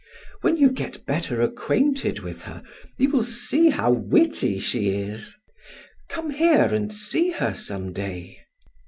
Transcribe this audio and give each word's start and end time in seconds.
When 0.41 0.57
you 0.57 0.71
get 0.71 1.05
better 1.05 1.41
acquainted 1.43 2.21
with 2.21 2.41
her, 2.45 2.63
you 2.97 3.11
will 3.11 3.21
see 3.21 3.69
how 3.69 3.91
witty 3.91 4.57
she 4.57 4.89
is! 4.89 5.35
Come 6.09 6.31
here 6.31 6.73
and 6.73 6.91
see 6.91 7.29
her 7.29 7.53
some 7.53 7.93
day." 7.93 8.39